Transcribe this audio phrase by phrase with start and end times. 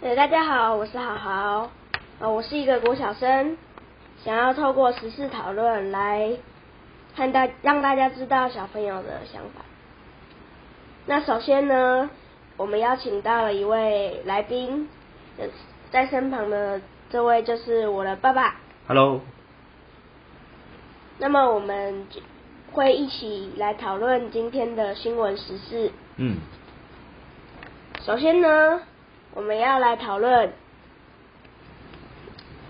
[0.00, 1.70] 对，大家好，我是好好，
[2.20, 3.58] 呃，我是一个国小生，
[4.24, 6.36] 想要透过时事讨论来
[7.16, 9.64] 看大让大家知道小朋友的想法。
[11.06, 12.08] 那首先呢，
[12.56, 14.88] 我们邀请到了一位来宾，
[15.36, 15.46] 呃
[15.90, 16.80] 在身旁的
[17.10, 18.54] 这位就是我的爸爸。
[18.86, 19.22] Hello，
[21.18, 22.06] 那么我们
[22.70, 25.90] 会一起来讨论今天的新闻时事。
[26.18, 26.36] 嗯，
[28.02, 28.80] 首先呢，
[29.34, 30.52] 我们要来讨论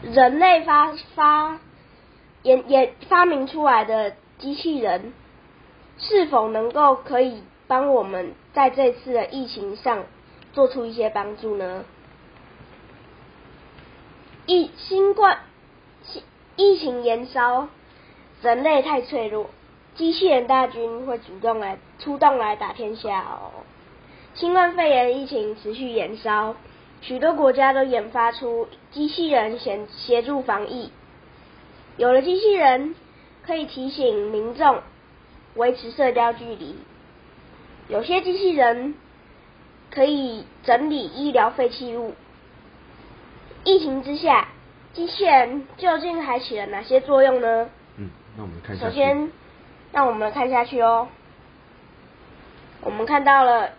[0.03, 1.59] 人类发发
[2.43, 5.13] 研研发明出来的机器人
[5.99, 10.05] 是否能够可以帮我们在这次的疫情上
[10.53, 11.85] 做出一些帮助呢？
[14.47, 15.41] 疫新冠
[16.57, 17.69] 疫情延烧，
[18.41, 19.51] 人类太脆弱，
[19.95, 23.51] 机器人大军会主动来出动来打天下哦。
[24.35, 26.55] 新冠肺炎疫情持续延烧，
[27.01, 30.93] 许多国家都研发出机器人协协助防疫。
[31.97, 32.95] 有了机器人，
[33.45, 34.81] 可以提醒民众
[35.57, 36.77] 维持社交距离。
[37.89, 38.95] 有些机器人
[39.91, 42.15] 可以整理医疗废弃物。
[43.65, 44.49] 疫情之下，
[44.93, 47.69] 机器人究竟还起了哪些作用呢？
[47.97, 48.79] 嗯，那我们看。
[48.79, 49.33] 首先，
[49.91, 51.09] 让我们看下去哦。
[52.81, 53.71] 我们看到了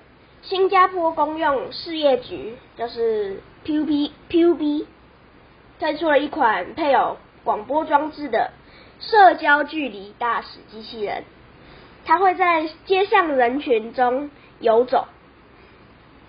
[0.42, 4.86] 新加坡公用事业局，就是 PUB PUB
[5.80, 8.52] 推出了一款配有广播装置的
[9.00, 11.23] 社交距离大使机器人，
[12.06, 15.08] 它会在街上人群中游走，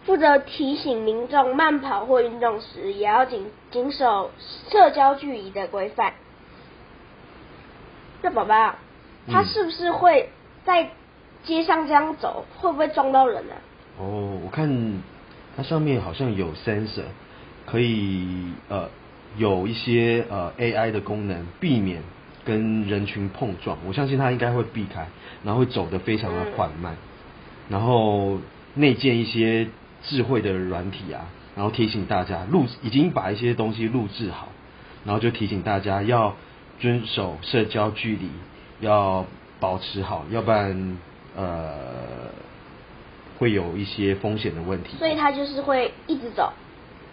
[0.05, 4.31] 负责提醒民众慢跑或运动时也要谨谨守
[4.71, 6.15] 社交距离的规范。
[8.23, 8.75] 那宝宝，
[9.29, 10.31] 他嗯是不是会
[10.65, 10.91] 在
[11.45, 13.57] 街上这样走，会不会撞到人啊？
[14.01, 15.03] 哦，我看
[15.55, 17.03] 它上面好像有 sensor，
[17.67, 18.89] 可以呃
[19.37, 22.03] 有一些呃 AI 的功能，避免
[22.43, 23.77] 跟人群碰撞。
[23.87, 25.07] 我相信它应该会避开，
[25.45, 26.97] 然后会走得非常的缓慢，
[27.69, 28.39] 然后
[28.73, 29.69] 内建一些
[30.03, 34.49] 智慧的软体啊，然后提醒大家录已经把一些东西录制好，
[35.05, 36.37] 然后就提醒大家要
[36.79, 38.31] 遵守社交距离，
[38.81, 39.27] 要
[39.61, 40.97] 保持好，要不然
[41.37, 42.00] 呃
[43.41, 44.97] 会有一些风险的问题。
[44.99, 46.53] 所以他就是会一直走，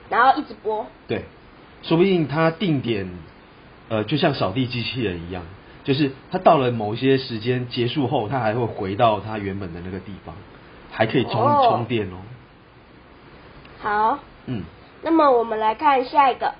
[0.09, 0.85] 然后一直播。
[1.07, 1.23] 对，
[1.81, 3.09] 说不定他定点，
[3.89, 5.43] 呃，就像扫地机器人一样，
[5.83, 10.35] 就是他到了某一些时间结束后，他还会回到他原本的那个地方，
[10.91, 12.17] 还可以充、哦充电哦。
[13.79, 14.63] 好，嗯，
[15.03, 16.55] 那么我们来看下一个，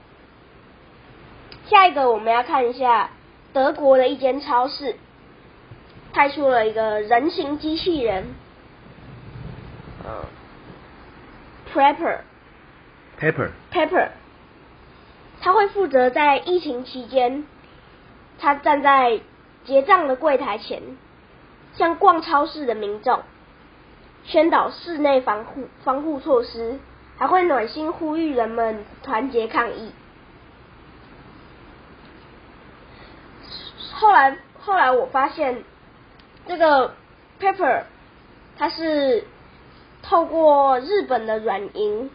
[1.65, 3.09] 下一个我们要看一下
[3.51, 4.95] 德国的一间超市
[6.13, 8.27] 派出了一个人形机器人，
[10.07, 10.23] 嗯
[11.73, 12.19] ，Prepper。
[13.19, 14.09] Pepper，Pepper，
[15.41, 17.45] 他会负责在疫情期间，
[18.37, 19.19] 他站在
[19.65, 20.83] 结账的柜台前，
[21.73, 23.23] 向逛超市的民众
[24.23, 26.79] 宣导室内防护防护措施，
[27.17, 29.91] 还会暖心呼吁人们团结抗疫。
[33.93, 35.63] 后来，后来我发现
[36.47, 36.93] 这个
[37.39, 37.81] Pepper，
[38.59, 39.25] 它是
[40.07, 42.09] 透过日本的软银。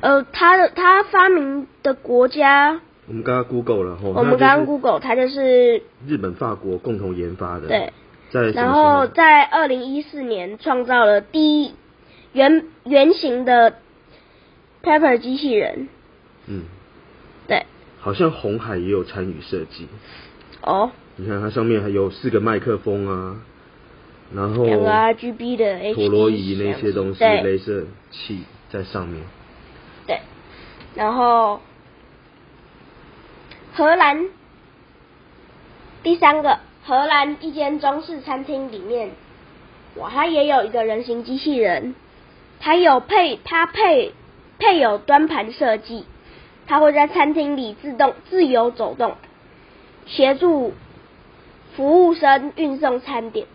[0.00, 7.68] 呃，他的他发明的国家，我们刚刚 Google 了吼，我们刚刚 Google，它就是日本、法国共同研发的。
[7.68, 7.92] 对，
[8.30, 11.74] 在然候后在二零一四年创造了第一
[12.32, 13.76] 原原型的
[14.82, 15.88] Pepper 机器人，
[16.48, 16.64] 嗯，
[17.46, 17.64] 对，
[18.00, 19.88] 好像红海也有参与设计。
[20.60, 23.36] 哦，你看它上面还有四个麦克风啊，
[24.32, 29.22] 然后两个 RGB 的陀螺仪那些东西，对镭射器在上面。
[30.06, 30.20] 对，
[30.94, 31.60] 然后
[33.74, 34.28] 荷兰
[36.02, 39.10] 第三个，荷兰一间中式餐厅里面，
[39.96, 41.94] 哇，它也有一个人形机器人，
[42.60, 44.12] 它有配它配
[44.58, 46.04] 配有端盘设计，
[46.66, 49.16] 它会在餐厅里自动自由走动，
[50.06, 50.72] 协助
[51.76, 53.46] 服务生运送餐点。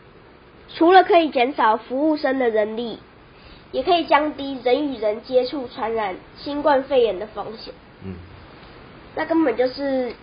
[0.75, 2.99] 除了可以减少服务生的人力，
[3.71, 7.73] 也可以降低人与人接触传染新冠肺炎的风险。
[8.03, 8.13] 嗯，
[9.15, 10.13] 那根本就是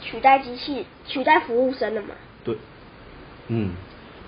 [0.00, 2.08] 取代机器、取代服务生了嘛？
[2.44, 2.56] 对，
[3.48, 3.72] 嗯，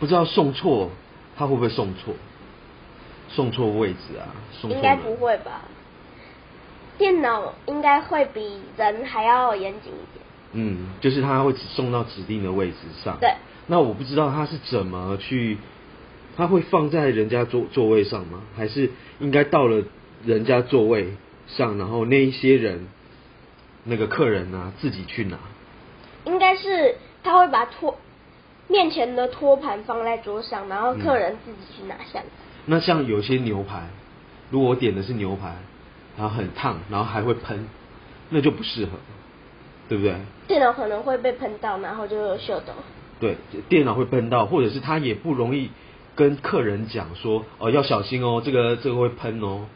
[0.01, 0.91] 不知道送错，
[1.37, 2.15] 他会不会送错？
[3.29, 4.35] 送错位置啊？
[4.65, 5.63] 应该不会吧？
[6.99, 10.25] 电脑应该会比人还要严谨一点。
[10.53, 13.19] 嗯，就是他会只送到指定的位置上。
[13.21, 13.35] 对。
[13.67, 15.59] 那我不知道他是怎么去，
[16.37, 18.43] 他会放在人家座座位上吗？
[18.57, 19.83] 还是应该到了
[20.25, 21.15] 人家座位
[21.49, 22.87] 上，然后那一些人
[23.85, 25.39] 那个客人呢自己去拿。
[26.25, 27.99] 应该是他会把托
[28.69, 32.25] 面前的托盘放在桌上，然后客人自己去拿下来。
[32.67, 33.89] 那像有些牛排，
[34.51, 35.57] 如果我点的是牛排，
[36.17, 37.69] 然后很烫，然后还会喷，
[38.31, 38.93] 那就不适合，
[39.89, 40.15] 对不对？
[40.49, 42.73] 电脑可能会被喷到，然后就秀逗。
[43.21, 43.37] 对，
[43.69, 45.71] 电脑会喷到，或者是他也不容易
[46.15, 49.67] 跟客人讲说，哦要小心哦，这个这个会喷哦，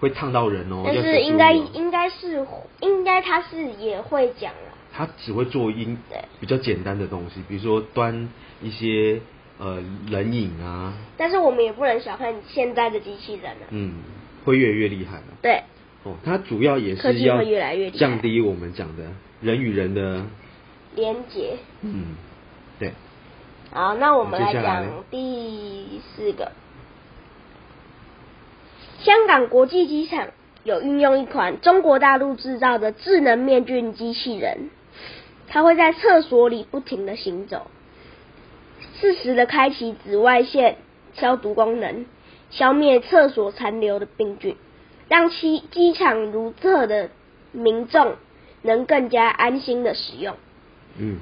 [0.00, 0.82] 会烫到人哦。
[0.86, 2.46] 但是应该应该是
[2.80, 4.74] 应该他是也会讲啊。
[4.92, 8.28] 他只会做一对比较简单的东西，比如说端
[8.60, 9.20] 一些
[9.58, 13.70] 呃冷饮啊，但是我们也不能小看现在的机器人啊。
[13.70, 13.94] 嗯，
[14.44, 15.24] 会越来越厉害了。
[15.40, 15.62] 对，
[16.02, 17.40] 哦，它主要也是要
[17.92, 19.04] 降低我们讲的
[19.40, 20.26] 人与人的，
[20.96, 21.56] 连接。
[21.82, 22.29] 嗯，对，
[23.72, 26.50] 好，那我们来讲第四个。
[28.98, 30.28] 香港国际机场
[30.64, 34.70] 有运用一款中国大陆制造的智能面具机器人，
[35.48, 37.70] 它会在厕所里不停的行走，
[39.00, 40.76] 适时的开启紫外线
[41.14, 42.06] 消毒功能，
[42.50, 44.56] 消灭厕所残留的病菌，
[45.08, 47.08] 让机机场如厕的
[47.52, 48.16] 民众
[48.62, 50.36] 能更加安心的使用。
[50.98, 51.20] 嗯，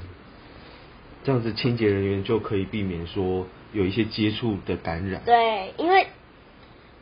[1.29, 5.21] 这样子清洁人员就可以避免说有一些接触的感染。
[5.27, 6.07] 对，因为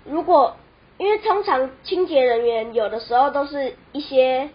[0.04, 0.56] 如果
[0.98, 4.50] 因为通常清洁人员有的时候都是一些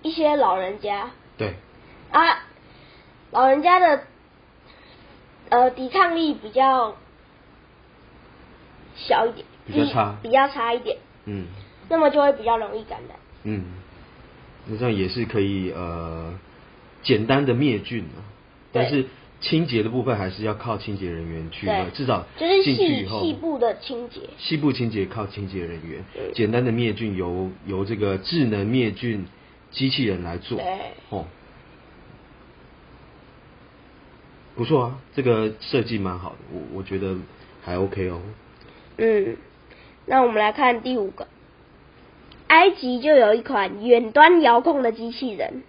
[0.00, 1.10] 一些老人家。
[1.36, 1.56] 对，
[2.10, 2.46] 啊，
[3.32, 4.04] 老人家的
[5.50, 6.96] 呃抵抗力比较
[8.96, 10.16] 小一点，比较差。
[10.22, 11.48] 比较差一点，嗯。
[11.90, 13.18] 那么就会比较容易感染。
[13.42, 13.62] 嗯，
[14.64, 16.32] 那这样也是可以呃
[17.02, 18.24] 简单的灭菌啊，
[18.72, 19.06] 但是
[19.40, 24.20] 清洁的部分还是要靠清洁人员去，至少就是进去细以后细部的清洁。
[24.38, 29.26] 细部清洁靠清洁人员，嗯简单的灭菌由由这个智能灭菌
[29.70, 30.60] 机器人来做。
[31.08, 31.24] 哦，
[34.56, 37.16] 不错啊，这个设计蛮好的，我我觉得
[37.62, 38.20] 还 OK 哦。
[38.98, 39.36] 嗯，
[40.04, 41.26] 那我们来看第五个，
[42.48, 45.62] 埃及就有一款远端遥控的机器人，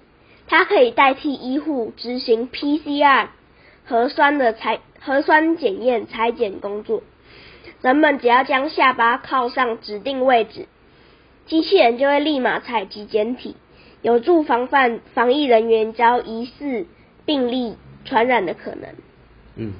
[0.51, 3.27] 它可以代替医护执行 PCR
[3.85, 7.03] 核酸的裁核酸检验裁剪工作。
[7.81, 10.67] 人们只要将下巴靠上指定位置，
[11.45, 13.55] 机器人就会立马采集检体，
[14.01, 16.85] 有助防范防疫人员遭疑似
[17.25, 18.89] 病例传染的可能。
[19.55, 19.71] 嗯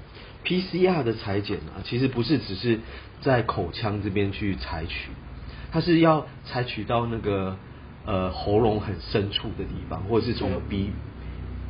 [0.45, 2.79] ，PCR 的裁剪啊，其实不是只是
[3.19, 5.09] 在口腔这边去采取，
[5.73, 7.57] 它是要采取到那个
[8.05, 10.91] 呃喉咙很深处的地方，或者是从鼻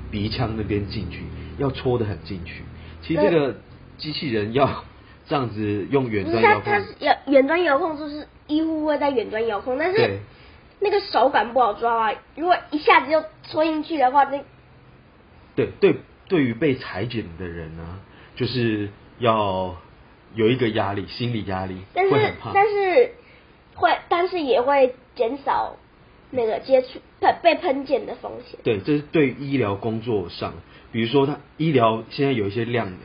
[0.10, 1.24] 鼻腔那边进去，
[1.58, 2.64] 要戳得很进去。
[3.02, 3.56] 其实这个
[3.98, 4.84] 机器人要
[5.28, 10.20] 这样子用远端遥控它，是遥远端遥控，就是医护会在远端遥控，但是
[10.80, 12.16] 那个手感不好抓啊。
[12.36, 14.44] 如果一下子就戳进去的话，那
[15.56, 15.96] 对对，
[16.28, 18.00] 对于被裁剪的人呢、
[18.36, 18.90] 就是
[19.20, 19.76] 要
[20.34, 22.34] 有一个压力，心理压力，但是。
[22.54, 23.12] 但是
[23.74, 25.78] 会，但是也会减少
[26.32, 28.60] 那个接触喷被喷溅的风险。
[28.64, 30.54] 对，这是对医疗工作上，
[30.92, 32.98] 比如说他医疗现在有一些量的，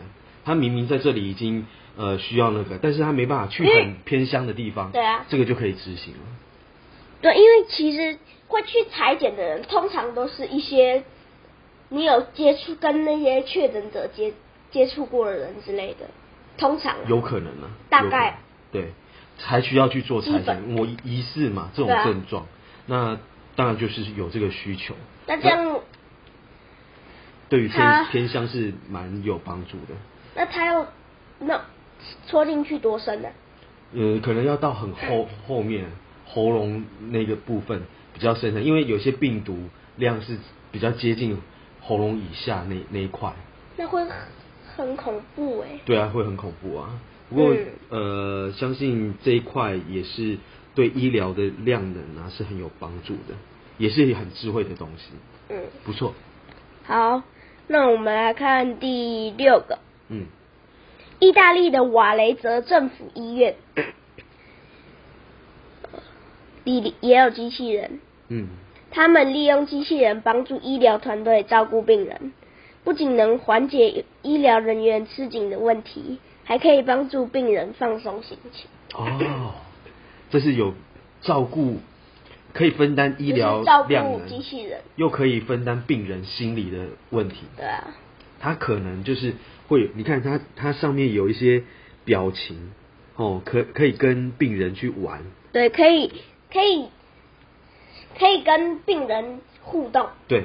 [0.45, 6.21] 他明明在这里已经呃需要那个，但是他没办法去很偏乡的地方，对啊这个就可以执行了。
[7.21, 8.19] 对，因为其实
[8.49, 11.03] 会去裁剪的人，通常都是一些
[11.89, 14.33] 你有接触跟那些确诊者接
[14.71, 16.07] 接触过的人之类的，
[16.59, 18.39] 通常啊有可能啊，大概
[18.71, 18.93] 对，
[19.39, 20.45] 才需要去做裁剪。
[20.45, 22.47] 本我疑似嘛这种症状，
[22.87, 23.19] 那
[23.55, 24.95] 当然就是有这个需求。
[25.27, 25.81] 那这样，
[27.49, 29.95] 对于他偏偏乡是蛮有帮助的。
[30.35, 30.87] 那他要
[31.41, 31.61] 那
[32.27, 33.29] 戳进去多深呢、
[33.95, 35.87] 呃，可能要到很后后面
[36.27, 37.83] 喉咙那个部分
[38.15, 40.39] 比较深层，因为有些病毒量是
[40.71, 41.39] 比较接近
[41.81, 43.33] 喉咙以下那那一块。
[43.77, 44.07] 那会
[44.77, 47.01] 很恐怖哎、对啊，会很恐怖啊。
[47.29, 50.39] 不过、嗯呃，相信这一块也是
[50.77, 53.35] 对医疗的量能啊是很有帮助的，
[53.79, 55.11] 也是很智慧的东西，
[55.49, 56.15] 嗯，不错。
[56.85, 57.23] 好，
[57.67, 59.79] 那我们来看第六个，
[60.09, 60.27] 嗯，
[61.19, 63.57] 意大利的瓦雷泽政府医院
[66.63, 68.49] 里也有机器人，嗯，
[68.91, 72.33] 他们利用机器人帮助医疗团队照顾病人，
[72.85, 78.67] 不仅能缓解医疗人员吃紧的问题，还可以帮助病人放松心情。
[78.95, 79.55] 哦，
[80.31, 80.75] 这是有
[81.21, 81.79] 照顾，
[82.53, 87.37] 可以分担医就疗照量顾机，器人，又可以分担病人心理的问题。
[87.57, 87.95] 对啊，
[88.41, 89.35] 他可能就是
[89.69, 91.63] 会有，你看他他上面有一些
[92.05, 92.73] 表情，
[93.17, 96.13] 哦，可可以跟病人去玩，对，可以
[96.53, 96.89] 可以
[98.19, 100.45] 可以跟病人互动，对，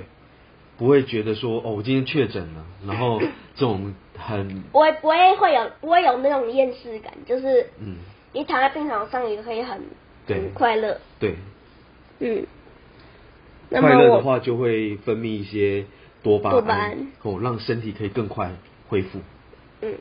[0.78, 7.98] 不会觉得说哦，我今天确诊了，然后这种很不会不会会有不会有那种厌世感，就是嗯，
[8.34, 9.82] 你躺在病床上也可以很
[10.26, 10.38] 对。
[10.38, 11.36] 很快乐，对，
[12.20, 12.46] 嗯。
[13.70, 15.86] 那么我快乐的话就会分泌一些
[16.24, 16.92] 多巴多巴胺。
[16.92, 18.52] 胺，哦，让身体可以更快
[18.90, 19.20] 恢复。
[19.82, 19.96] 嗯，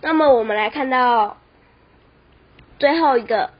[0.00, 1.38] 那么我们来看到
[2.78, 3.50] 最后一个，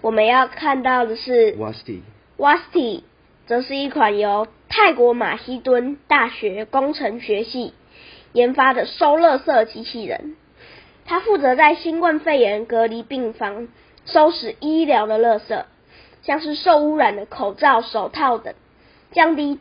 [0.00, 2.00] 我们要看到的是 Wasti
[2.36, 3.02] Wasti，
[3.46, 7.72] 则是一款由泰国马希敦大学工程学系
[8.32, 10.36] 研发的收垃圾机器人。
[11.04, 13.68] 它负责在新冠肺炎隔离病房
[14.06, 15.64] 收拾医疗的垃圾，
[16.22, 18.54] 像是受污染的口罩、手套等，
[19.12, 19.58] 降低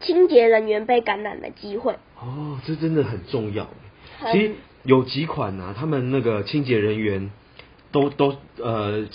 [0.00, 1.94] 清洁人员被感染的机会。
[2.20, 3.68] 哦，这真的很重要。
[4.32, 7.30] 其实有几款啊，他们那个清洁人员
[7.90, 9.06] 都都呃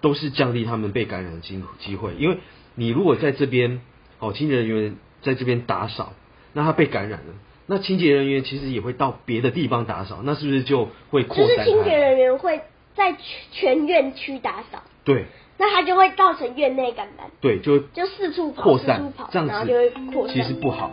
[0.00, 2.38] 都是降低他们被感染的机机会，因为
[2.74, 3.80] 你如果在这边
[4.18, 6.14] 哦，清洁人员在这边打扫，
[6.52, 7.34] 那他被感染了，
[7.66, 11.70] 那清洁人员其实也会到别的地方打扫，那是不是就会扩就是散开来？
[11.70, 12.60] 清洁人员会
[12.94, 13.20] 在全
[13.52, 15.26] 全院区打扫，对
[15.58, 20.36] 那它就会造成院内感染，对，就就四处跑，扩散四处跑，这样然后就会子扩散。
[20.36, 20.92] 其实不好。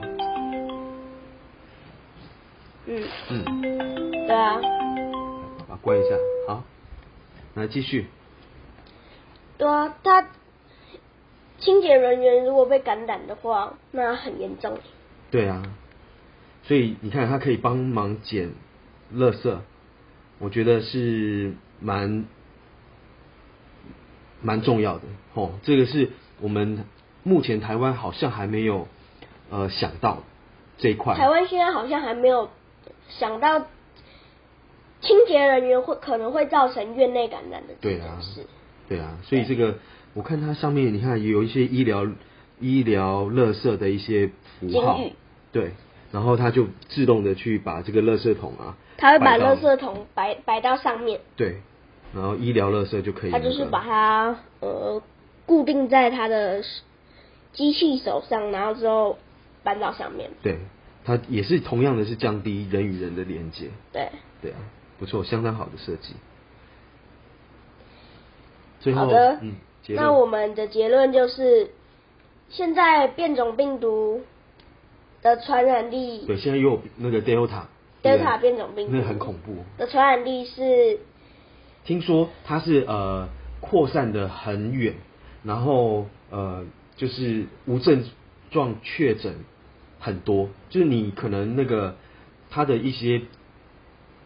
[2.86, 4.60] 嗯，嗯，对啊，
[5.60, 6.16] 把它关一下，
[6.48, 6.64] 好，
[7.54, 8.08] 来继续。
[9.58, 10.28] 对啊，他
[11.60, 14.78] 清洁人员如果被感染的话，那很严重。
[15.32, 15.64] 对啊，
[16.64, 18.52] 所以你看，它可以帮忙捡
[19.14, 19.58] 垃圾，
[20.40, 22.26] 我觉得是蛮
[24.42, 25.04] 蛮重要的
[25.34, 25.52] 哦。
[25.64, 26.10] 这个是
[26.42, 26.86] 我们
[27.24, 28.88] 目前台湾好像还没有
[29.50, 30.24] 呃想到
[30.78, 31.16] 这一块。
[31.16, 32.50] 台湾现在好像还没有
[33.10, 33.60] 想到
[35.02, 38.20] 清洁人员会可能会造成院内感染的对啊。
[38.90, 39.80] 对啊，所以这个
[40.14, 42.06] 我看它上面，你看也有一些医疗
[42.60, 44.30] 医疗垃圾的一些
[44.60, 45.00] 符号，
[45.54, 45.72] 对，
[46.14, 51.58] 然后它就自动的去把这个垃圾桶啊，它会把垃圾桶摆摆到上面，对，
[52.14, 55.02] 然后医疗垃圾就可以、那个，他就是把它呃
[55.48, 56.64] 固定在它的
[57.52, 59.18] 机器手上，然后之后
[59.64, 60.30] 搬到上面。
[60.44, 60.60] 对，
[61.04, 64.58] 它也是同样的是降低人与人的连接，对，对啊，
[65.00, 66.14] 不错，相当好的设计。
[68.82, 69.40] 最后，好的。
[69.42, 69.56] 嗯，
[69.90, 71.72] 那我们的结论就是，
[72.50, 74.22] 现在变种病毒
[75.24, 77.62] 的传染力对，现在又有那个 Delta
[78.04, 78.96] Delta 变种病毒。
[78.96, 79.64] 那很恐怖。
[79.78, 81.00] 的传染力是
[81.86, 83.30] 听说它是呃
[83.62, 84.96] 扩散的很远，
[85.44, 86.66] 然后呃
[86.96, 88.04] 就是无症
[88.52, 89.36] 状确诊
[90.00, 91.96] 很多，就是你可能那个
[92.50, 93.22] 它的一些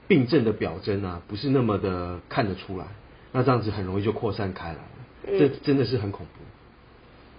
[0.07, 2.85] 病症的表征啊，不是那么的看得出来，
[3.31, 4.81] 那这样子很容易就扩散开来了，
[5.27, 5.39] 嗯。
[5.39, 6.41] 这真的是很恐怖。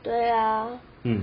[0.05, 0.69] 对啊，
[1.03, 1.23] 嗯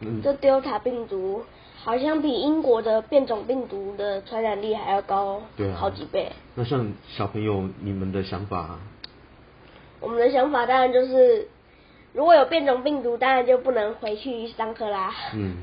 [0.00, 1.44] 嗯，这 Delta 病毒
[1.82, 5.76] 好像比英国的变种病毒的传染力还要高对啊。
[5.78, 6.32] 好几倍。
[6.54, 8.78] 那像小朋友你们的想法，
[10.00, 11.48] 我们的想法当然就是，
[12.12, 15.58] 如果有变种病毒，当然就不能回去上课啦，嗯，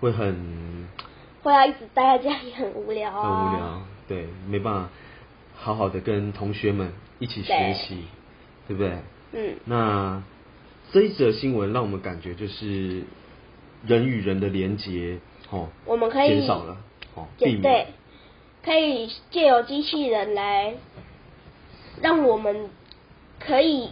[0.00, 0.86] 会很
[1.42, 3.22] 会要一直待在家里很无聊啊。
[3.22, 3.42] 很啊。
[3.44, 4.88] 无聊，对，没办法
[5.56, 8.04] 好好的跟同学们一起学习，
[8.68, 8.98] 对不对？
[9.32, 10.22] 嗯，那
[10.92, 13.02] 这一则新闻让我们感觉就是
[13.86, 15.18] 人与人的连接，
[15.50, 16.76] 哦，我们可以减少了，
[17.14, 17.86] 哦，避对对，
[18.64, 20.74] 可以借由机器人来
[22.02, 22.70] 让我们
[23.38, 23.90] 可以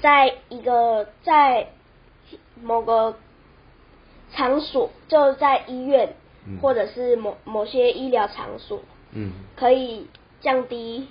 [0.00, 1.68] 在一个在
[2.62, 3.16] 某个
[4.32, 6.14] 场所，就在医院、
[6.46, 8.80] 嗯或者是某某些医疗场所，
[9.12, 10.06] 嗯，可以
[10.40, 11.06] 降低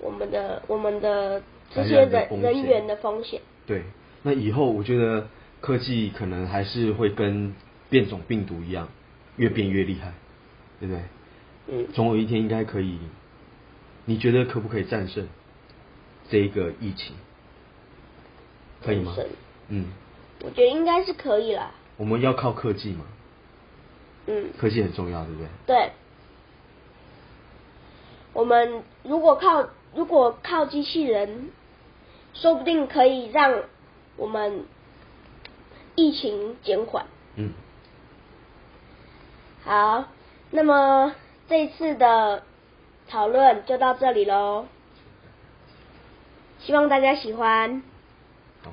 [0.00, 3.40] 我们的我们的这些人人员的风险。
[3.66, 3.82] 对。
[4.24, 5.26] 那以后我觉得
[5.62, 7.54] 科技可能还是会跟
[7.88, 8.88] 变种病毒一样，
[9.36, 10.12] 越变越厉害，
[10.78, 11.02] 对不对？
[11.68, 12.98] 嗯，总有一天应该可以，
[14.04, 15.28] 你觉得可不可以战胜
[16.28, 17.14] 这一个疫情？
[18.84, 19.14] 可以吗？
[19.68, 19.86] 嗯，
[20.42, 21.70] 我觉得应该是可以啦。
[21.96, 23.04] 我们要靠科技嘛，
[24.26, 25.48] 嗯，科技很重要，对不对？
[25.66, 25.92] 对。
[28.32, 31.50] 我们如果靠如果靠机器人，
[32.34, 33.62] 说不定可以让
[34.16, 34.64] 我们
[35.94, 37.06] 疫情减缓。
[37.36, 37.52] 嗯，
[39.64, 40.04] 好，
[40.50, 41.14] 那么
[41.48, 42.42] 这次的
[43.08, 44.66] 讨论就到这里喽，
[46.60, 47.82] 希望大家喜欢，
[48.62, 48.72] 好。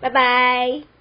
[0.00, 0.97] 拜拜。